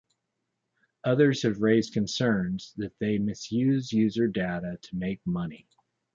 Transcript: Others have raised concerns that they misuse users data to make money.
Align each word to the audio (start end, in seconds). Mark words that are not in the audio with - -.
Others 1.03 1.43
have 1.43 1.61
raised 1.61 1.93
concerns 1.93 2.73
that 2.77 2.97
they 2.97 3.19
misuse 3.19 3.93
users 3.93 4.33
data 4.33 4.79
to 4.81 4.95
make 4.95 5.19
money. 5.27 5.67